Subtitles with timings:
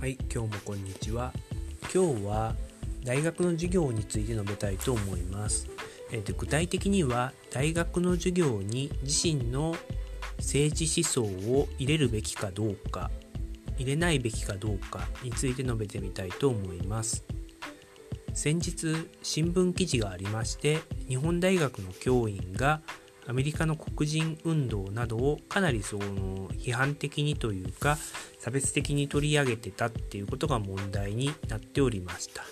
[0.00, 1.30] はい、今日もこんにちは。
[1.94, 2.54] 今日は
[3.04, 5.68] 大学の授業について述べたいと思います。
[6.10, 9.76] えーで具体的には大学の授業に自身の
[10.38, 13.10] 政治思想を入れるべきかどうか、
[13.76, 17.26] 入れないべきかどうかについて述べてみたいと思います。
[18.32, 20.78] 先日新聞記事がありまして
[21.08, 22.80] 日本大学の教員が
[23.26, 27.98] アメリカの黒人運動などをかなりその批判的にというか
[28.38, 32.42] 差別的に取り上げてたっていうことが問題になっておりました。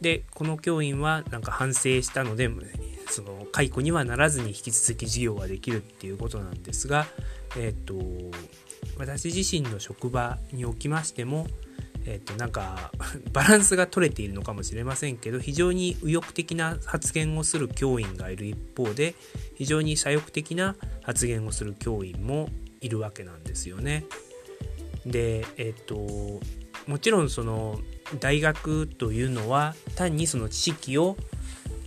[0.00, 2.50] でこの教員はなんか反省したので
[3.08, 7.06] その解雇にはならずに引き続き授業ができるっていうことなんですが
[7.56, 7.94] えっ、と
[8.98, 11.46] 私自身の職場におきましても
[12.06, 12.92] えっとなんか
[13.32, 19.14] バランスが取れているのかもしれませんけど非常に右翼的な発言をする教員がいる一方で
[19.54, 22.48] 非常に左翼的な発言をする教員も
[22.80, 24.04] いるわけなんですよね。
[25.06, 26.40] でえっと
[26.86, 27.80] もちろんその
[28.20, 31.16] 大学というのは単にその知識を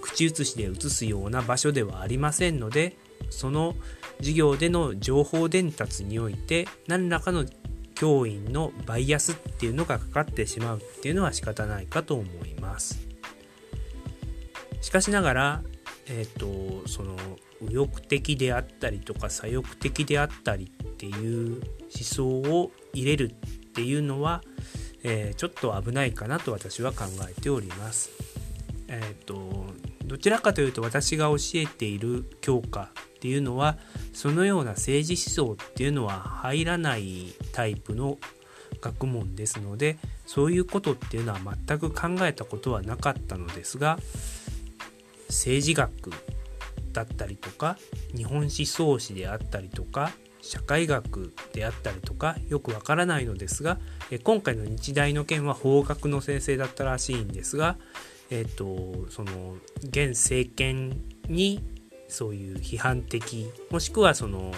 [0.00, 2.96] 口移しで移すような場所ではありませんので
[3.30, 3.74] その
[4.18, 7.46] 授業での情報伝達において何らかの
[8.02, 13.06] 教員のバイアスっていうのがかかってしまうっていうのは仕方ないかと思います。
[14.80, 15.62] しかしながら、
[16.08, 17.14] えっ、とその
[17.60, 21.62] 右翼的であったりとか左翼的であったりっていう思
[22.02, 24.42] 想を入れるっていうのは、
[25.04, 28.10] えーちょっと危ないかなと私は考えております。
[28.88, 29.66] えっ、と
[30.06, 32.90] どちらかというと私が教えている教科
[33.22, 33.78] っていうのは
[34.12, 38.18] そのような政治思想っていうのは入らないタイプの
[38.80, 44.00] 学問ですのでそういうことっていうのは全く考えたことはなかったのですが
[45.28, 45.92] 政治学
[46.92, 47.76] だったりとか
[48.12, 53.78] 日本思想史であったりとか社会学であったりとかよくわからないのですが
[54.24, 57.76] 今回の日大の件は法学の先生だったらしいんですが
[58.30, 61.62] えっ、とその現政権に
[62.12, 64.52] そういう批判的もしくはその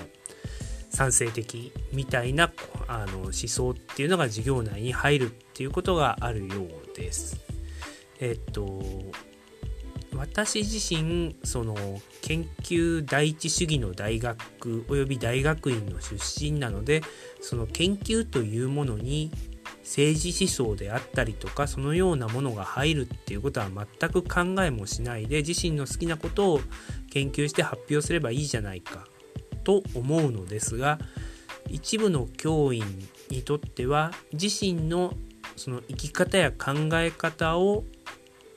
[0.91, 2.53] 賛成的みたいな
[2.87, 7.41] あの思想っていうのが授業内に入るっていうことがあるようです。
[8.21, 8.83] えっと
[10.17, 11.75] 私自身その
[12.23, 17.03] 研究第一主義の大学および大学院の出身なので
[17.41, 19.33] その研究というものに
[19.85, 26.61] 政治思想であったりとかそのようなものが入るっていうことは全く考えもしないで自身の好きなことを
[27.11, 29.07] 研究して発表すればいいじゃないか
[29.63, 30.99] と思うのですが
[31.69, 32.83] 一部の教員
[33.31, 35.15] にとっては自身の
[35.57, 37.85] その生き方や考え方を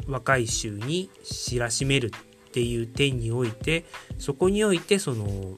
[0.08, 2.12] 若い衆に知らしめる
[2.48, 3.86] っていう点において
[4.18, 5.56] そこにおいてその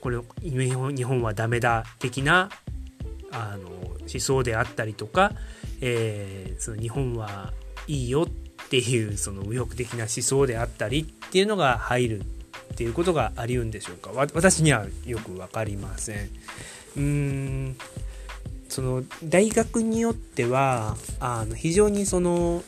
[0.00, 2.50] これ日本はダメだ的な
[3.30, 5.32] あの思想であったりとか、
[5.80, 7.52] えーその日本は
[7.86, 16.30] いいよっていうその右翼的な思想であったりっていうのが入るっていうことがありうんでしょうかわ私にはよく分かりません。
[16.96, 17.76] うーん
[18.68, 22.62] その大学によってはあの非常にその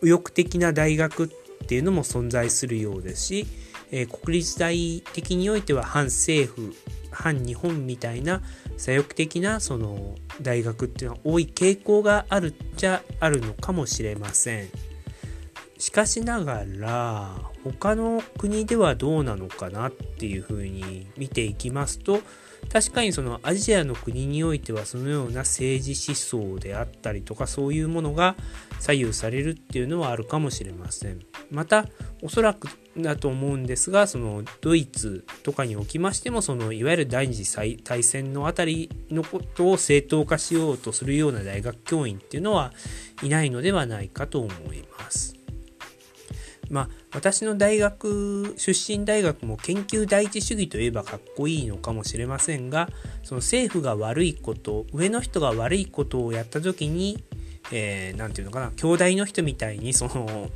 [0.00, 1.28] 右翼的な大学っ
[1.66, 3.46] ていうのも存在するようですし、
[3.90, 6.74] えー国立大的においては反政府
[7.10, 8.40] 反日本みたいな
[8.78, 14.68] 左翼的なその大学っていうのは多い傾向があるっちゃあるのかもしれません。
[15.78, 22.20] しかしながら他の国ではどうなのかなっていうふうに見ていきますと
[22.72, 28.36] 確かにそのアジアの国においてはそのような政治思想であったりとかそういうものが
[28.78, 31.20] 左右されるっていうのはあるかもしれません。
[31.50, 31.86] また
[32.22, 42.72] おそらくだと思うんですがそのドイツとかにおきましてもそのいわゆる第二次大戦のあたりのことを正当化しようとするような大学教員っていうのは
[43.22, 45.34] いないのではないかと思います。
[46.70, 52.88] まあ、私の大学出身大学も研究第一主義といえばかっこいいのかもしれませんが
[53.22, 57.22] その政府が悪いこと上の人が悪いことをやった時に
[57.70, 60.48] 何、えーていうのかな兄弟の人みたいにその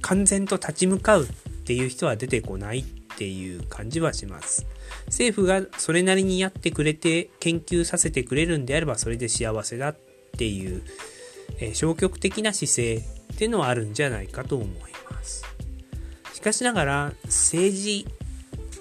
[0.00, 1.28] 完全と立ち向かう
[1.70, 2.84] っていう人は出てこないっ
[3.16, 4.66] ていう感じはします。
[5.06, 9.98] 政府がそれなりにやってくれて研究させてくれるんであればそれで幸せだっ
[10.36, 10.82] ていう、
[11.60, 14.68] えー消極的な姿勢っていうのはあるんじゃないかと思い
[15.12, 15.44] ます。
[16.34, 18.04] しかしながら政治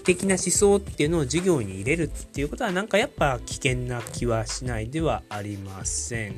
[0.04, 6.32] 的な思想っていうのを授業に入れるっていうことはなんかやっぱ危険な気はしないではありません。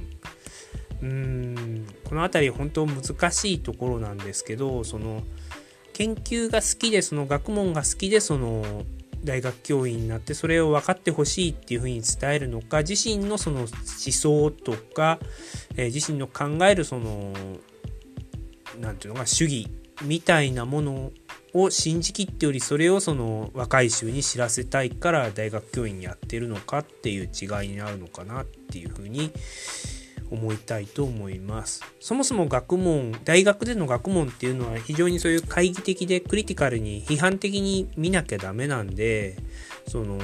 [1.01, 5.23] うーんこの辺り本当難しいところなんですけどその
[6.01, 8.85] 研究が好きでその学問が好きでその
[9.23, 15.19] 大学教員になってそれを分かってほしいっていうふうに伝えるのか自身のその思想とか、
[15.77, 17.33] えー、自身の考えるその
[18.79, 19.67] 何て言うのか主義
[20.01, 21.11] みたいなもの
[21.53, 29.31] を信じきってよりそれをその若い衆に知らせたいから大学教員やってるのかっていう違いになるのかなっていうふうに
[30.31, 31.83] 思いたいと思います。
[31.99, 39.37] そもそも学問、大学での学問っていうのは非常にそういう懐疑的でクリティカルに批判的に見なきゃダメなんで、
[39.87, 40.17] その、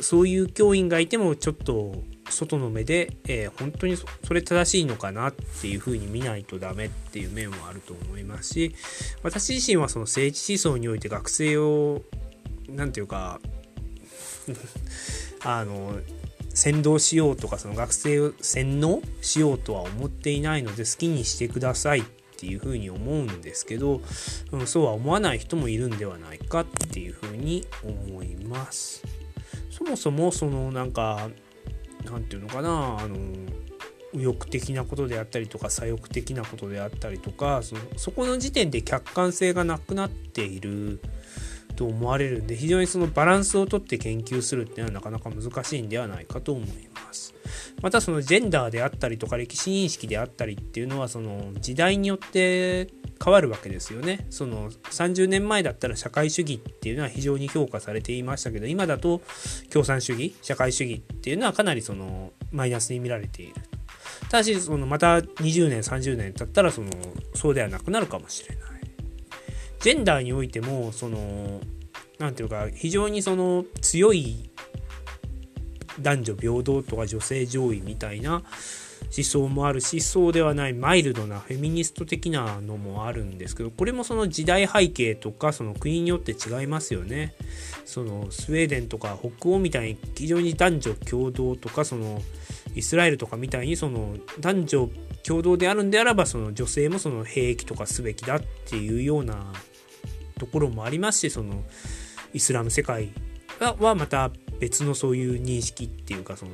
[0.00, 1.94] そういう教員がいてもちょっと
[2.28, 8.74] 外の目で、えー、本当にそれ正しいのかなっていうふうに見ないとダメっていう面もあると思いますし、
[9.22, 12.02] 私自身はその政治思想において学生を、
[12.68, 13.40] 何て言うか、
[15.44, 16.00] あの、
[16.54, 22.04] 先導しようとかその学生を洗脳しようとは思っていないので好きにしてくださいっ
[22.36, 24.00] ていうふうに思うんですけど、
[24.50, 29.04] うん、そうは思わない人もいるんではないかっていうふうに思います。
[29.70, 31.30] そもそもそのなんか
[32.04, 33.16] 何て言うのかなあの
[34.12, 41.00] 右翼的なことであったりとか左翼的なことであったりとかそのそこの時点で客観性がなくなっている
[41.72, 47.34] と思われるんで非常にそのバランスをとって研究するっていうのはなかなか難しいんではないかと思います。
[47.80, 52.88] またそのジェンダーであったりとか歴史認識であったりっていうのはその時代によって
[53.22, 54.26] 変わるわけですよね。
[54.30, 59.22] その30年前だったら社会主義っていうのは非常に評価されていましたけど今だと
[59.70, 63.54] 共産主義社会主義っていうのはかなりそのマイナスに見られている。
[64.28, 66.90] ただしそのまた20年30年経ったらその
[67.34, 68.71] そうではなくなるかもしれない。
[69.82, 71.60] ジェンダーにおいてもその
[72.18, 74.48] 何ていうか非常にその強い
[76.00, 78.42] 男女平等とか女性上位みたいな
[79.14, 87.34] 思想もあるしそうではないマイルドなフェミニスト的なのもあるんですけどこれもその時代背景とかその国によって違いますよね。
[87.84, 92.22] そのスウェーデンとか北欧みたいに非常に男女共同とかその
[92.74, 94.90] イスラエルとかみたいにその男女
[95.24, 99.52] 共同であるんであればその女性もその兵役とかすべきだっていうような
[100.42, 101.62] ところもありますしその
[102.34, 103.10] イスラム世界
[103.60, 106.52] はまた別のそういう認識っていうかその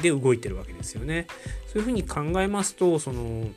[0.00, 1.26] で動いてるわけですよね。
[1.66, 3.48] そういうふうに考えますとその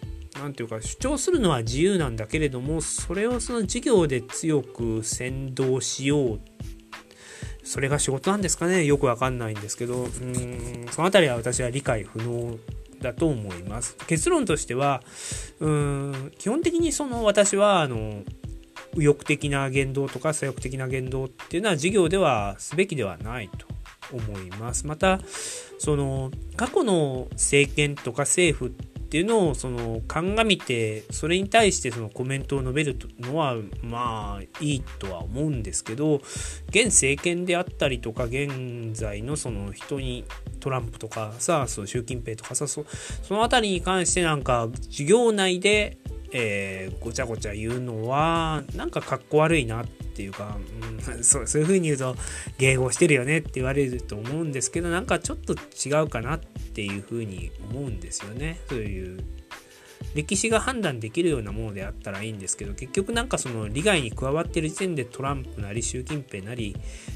[0.41, 6.39] 何て言うか主張するのは自由なんだけれどもそれをその授業で強く先導しよう
[7.63, 8.83] それが仕事なんですかね？
[8.83, 12.57] よくわかんないんですけどうんその辺りは私は理解不能
[13.01, 13.95] だと思います。
[14.07, 15.01] 結論としては
[15.59, 18.23] うん基本的にその私はあの
[18.95, 23.67] 右翼的な言動とか左翼的な言動っていうのは授業ではすべきではないと
[24.15, 24.87] 思います。
[24.87, 25.19] また
[25.77, 36.21] その過去の政権とか政府っていうのをその鑑みてそれに対してそのコメントを述べるのはまあいいとは思うんですけど
[36.67, 40.25] 現政権であったりとか現在のその人に
[40.59, 42.85] トランプとかさその習近平とかさそ
[43.23, 45.97] その辺りに関してなんか授業内で
[46.31, 50.57] えー、ごちゃごちゃ言うのはなんかかっこ悪いなっていうか、
[51.07, 52.15] うん、そうそういう風に言うと
[52.57, 58.59] 迎合してるよねって言われると思うんですけどなんかちょっと違うかなっていう風に思うんですよね。
[58.69, 59.23] そういう
[60.15, 66.75] 歴史が判断できるようなものであったらいいんですけど結局なんかその利害に加わってる時点でトランプなり習近平なり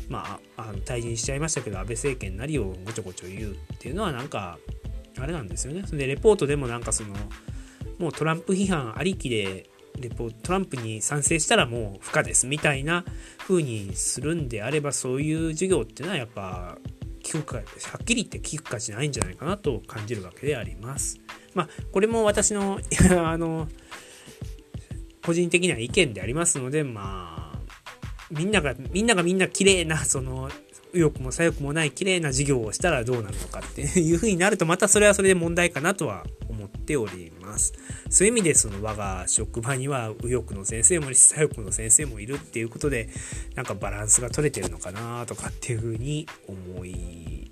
[0.09, 4.59] まああの退陣しちゃいましたけど安倍政権なりをごちょごちょ言うっていうのはなんか
[5.19, 5.83] あれなんですよね。
[5.85, 7.15] それでレポートでもなんかその
[8.03, 13.05] もうトランプ批判ありきでレポトランプに賛成したらもう不可ですみたいな
[13.37, 16.77] 風にするんであればそういう授業っていうのはやっぱ
[17.23, 17.63] 聞くかは
[18.01, 21.19] っきり言って聞く価値ないんじゃないかなと感じるわけであります。
[21.53, 22.79] まあこれも私の
[23.25, 23.69] あの
[25.25, 27.59] 個人的な意見でありますのでまあ
[28.31, 30.49] みんながみんながみんな綺麗なその
[30.93, 36.25] 右翼も左翼もない綺麗な授業をしたらどうなるのかっていう風になるとまたそれはそれで問題かなとは
[36.83, 37.73] っております。
[38.09, 43.09] そういう意味でその我が職場には右翼の先生も左翼の先生もいるっていうことで
[43.55, 47.51] なんかバランスが取れてるのかなとかっていう風に思い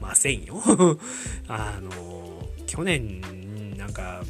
[0.00, 0.62] ませんよ。
[1.48, 3.20] あの去年
[3.76, 4.22] なんか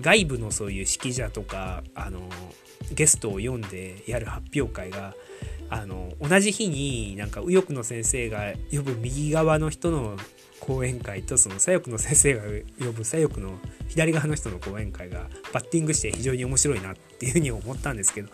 [0.00, 2.28] 外部のそういう指揮者とかあの
[2.94, 5.14] ゲストを読んでやる発表会が
[5.68, 10.16] あの同じ日になんか右翼の先生が呼ぶ右側の人の
[10.66, 12.42] 講演会とその左翼の先生が
[12.84, 13.58] 呼ぶ左翼の
[13.88, 18.28] 左側の人の講演会がバッティングして非常に面白いなっていうふうに思ったんですけど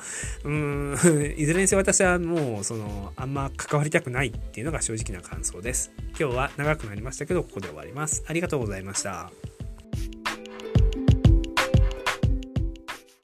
[0.45, 5.93] うーん いずれにせよ私はもうそのあんま関わりたくないっていうのが正直な感想です。
[6.19, 8.25] 今日は長くなりましたけどここで終わります。
[8.27, 9.31] ありがとうございました。